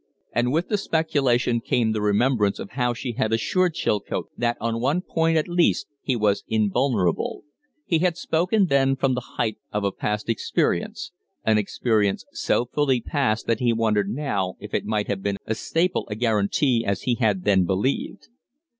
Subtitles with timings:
[0.33, 4.81] And with the speculation came the remembrance of how she had assured Chilcote that on
[4.81, 7.43] one point, at least he was invulnerable.
[7.85, 11.11] He had spoken then from the height of a past experience
[11.45, 16.07] an experience so fully passed that he wondered now if it had been as staple
[16.09, 18.27] a guarantee as he had then believed.